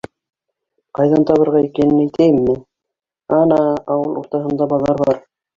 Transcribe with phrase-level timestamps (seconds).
[0.99, 2.55] Ҡайҙан табырға икәнен әйтәйемме?
[3.41, 3.61] Ана,
[3.97, 5.23] ауыл уртаһында баҙар бар.